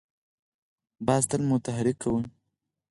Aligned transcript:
باز 1.07 1.23
تل 1.29 1.41
متحرک 1.51 2.01
وي 2.11 2.21